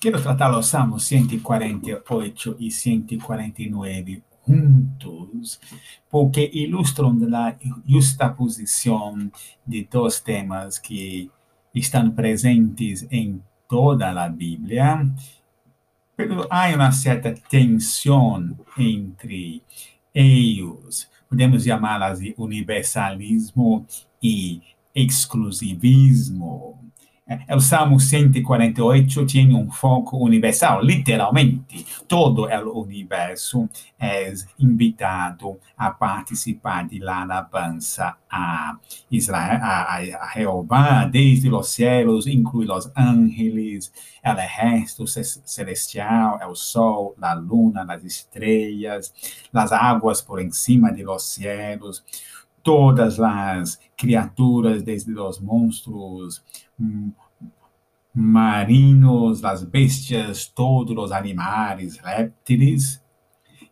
[0.00, 5.60] Quiero tratar los Salmos 148 y 149 juntos,
[6.08, 7.20] porque ilustran
[7.86, 9.32] justa posición
[9.64, 11.28] de dos temas que
[11.74, 15.04] están presentes en toda la Biblia,
[16.14, 19.60] pero hay una cierta tensión entre
[20.14, 21.10] ellos.
[21.28, 23.84] Podemos llamarlas de universalismo
[24.20, 24.62] y
[24.94, 26.85] exclusivismo.
[27.50, 31.84] O Salmo 148 tem um foco universal, literalmente.
[32.06, 33.68] Todo o universo
[33.98, 38.76] é invitado a participar de la alabanza a
[39.10, 43.92] Israel, a, a Jehová, desde os céus, inclui os ángeles,
[44.24, 49.12] o resto celestial, o sol, a luna, as estrelas,
[49.52, 52.04] as águas por encima de los cielos,
[52.66, 56.42] todas as criaturas, desde os monstros,
[56.76, 57.12] mm,
[58.12, 63.00] marinos, as bestias, todos os animais, répteis.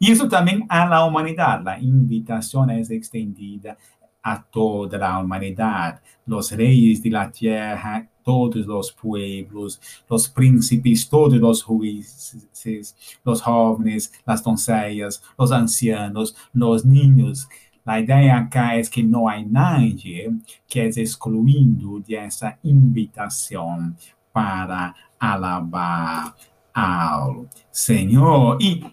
[0.00, 1.68] Isso também a humanidade.
[1.68, 3.76] A invitação é estendida
[4.22, 11.42] a toda a humanidade, os reis de la tierra, todos os pueblos, os príncipes, todos
[11.42, 17.46] os juízes, os jóvenes, as doncellas, os ancianos, os niños,
[17.86, 20.34] a ideia acá é que não há nadie
[20.66, 23.94] que é excluído dessa invitação
[24.32, 26.34] para alabar
[26.72, 28.58] ao Senhor.
[28.60, 28.84] E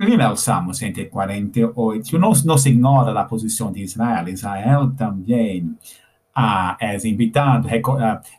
[0.00, 4.28] lembra o Salmo 148, não, não se ignora a posição de Israel.
[4.28, 5.76] Israel também
[6.34, 7.68] ah, é invitado.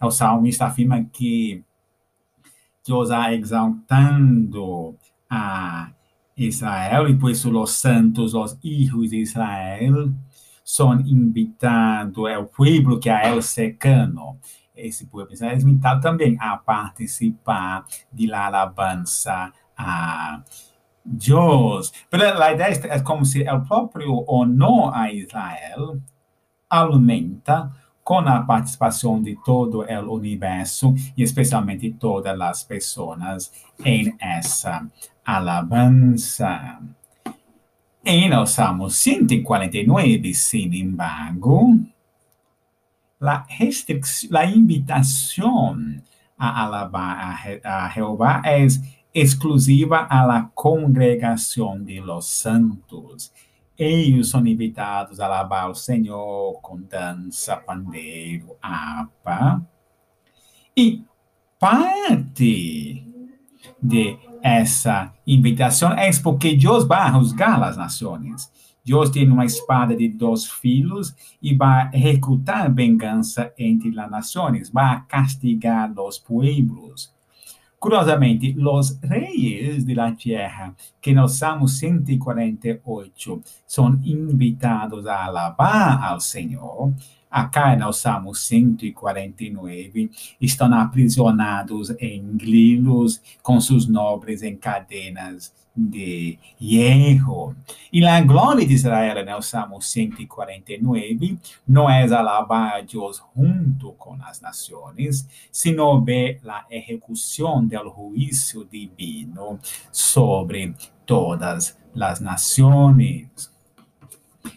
[0.02, 1.63] O salmista afirma que
[2.85, 4.95] Deus está exaltando
[5.30, 5.91] a
[6.47, 10.11] Israel, e por isso os santos, os filhos de Israel,
[10.63, 14.37] são invitados, é o povo que é o cercano.
[14.75, 20.41] Esse povo é invitado também a participar da alabança a
[21.03, 21.91] Deus.
[22.11, 25.99] Mas a ideia é como se o próprio honor a Israel
[26.69, 27.71] aumenta
[28.09, 33.52] com a participação de todo o universo e especialmente todas as pessoas
[33.86, 34.87] em essa
[35.23, 36.80] alabanza.
[38.03, 41.77] En el Salmo 149, sin embargo,
[43.20, 43.45] la,
[44.31, 46.02] la invitación
[46.36, 48.81] a alabar a, Jehová es
[49.14, 53.31] exclusiva a la congregación de los santos.
[53.81, 59.61] Ellos son invitados a alabar al Señor con danza, pandeiro, arpa.
[60.75, 61.01] Y
[61.57, 63.05] parte
[63.81, 68.51] de essa invitação é porque Deus vai juzgar as nações.
[68.83, 75.01] Deus tem uma espada de dois filhos e vai recrutar vingança entre as nações, vai
[75.07, 77.13] castigar os pueblos.
[77.79, 79.28] Curiosamente, os reis
[79.86, 86.94] de la tierra, que no Salmo 148 são invitados a alabar ao Senhor,
[87.32, 90.10] Acá no Salmo 149,
[90.42, 97.56] estão aprisionados em grilos com seus nobres em cadenas de hierro.
[97.94, 104.17] E a glória de Israel no Salmo 149 não é alabar a Deus junto com
[104.23, 109.28] as nações, sino ver a execução do juízo divino
[109.91, 110.75] sobre
[111.05, 113.51] todas as nações.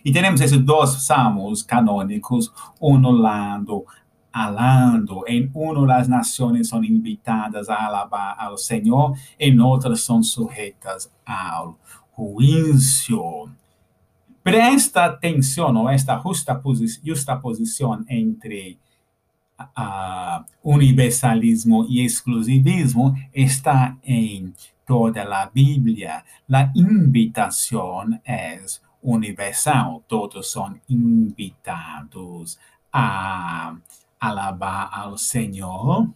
[0.04, 3.84] E temos esses dois salmos canônicos, um lado
[4.32, 11.12] alando, em um as nações são invitadas a alabar ao Senhor, em outras são sujeitas
[11.26, 11.78] ao
[12.16, 13.50] juízo.
[14.42, 16.20] Presta atenção, ou esta
[17.04, 18.78] justa posição entre
[19.76, 24.52] uh, universalismo e exclusivismo está em
[24.86, 26.24] toda a Bíblia.
[26.52, 28.60] A invitação é
[29.02, 32.58] universal, todos são invitados
[32.92, 33.74] a
[34.20, 36.08] alabar ao Senhor,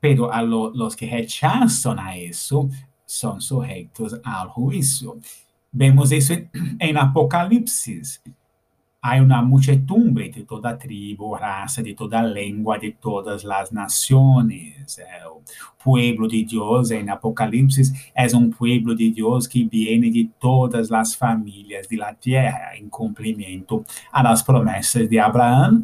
[0.00, 2.68] pero a lo, los que rechazam a isso
[3.04, 5.18] são sujeitos ao juízo.
[5.72, 6.32] Vemos isso
[6.80, 8.20] em Apocalipse
[9.02, 14.98] há uma muchedumbre de toda tribo, raça, de toda língua, de todas as nações.
[14.98, 15.40] É, o
[15.82, 21.14] pueblo de Deus em Apocalipse é um pueblo de Deus que vem de todas as
[21.14, 22.14] famílias de la
[22.74, 25.82] em cumprimento las promessas de Abraão,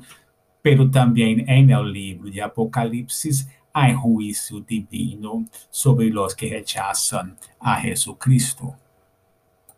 [0.62, 7.80] pero também em el livro de Apocalipse há juízo divino sobre os que rechazam a
[7.80, 8.85] Jesucristo.